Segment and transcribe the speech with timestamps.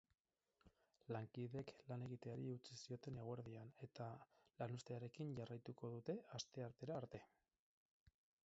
[1.15, 4.09] Lankideek lan egiteari utzi zioten eguerdian, eta
[4.63, 7.23] lanuztearekin jarraituko dute asteartera arte.